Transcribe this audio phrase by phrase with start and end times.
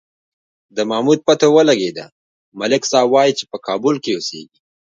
[0.75, 2.05] د محمود پته ولگېده،
[2.59, 4.59] ملک صاحب وایي چې په کابل کې اوسېږي.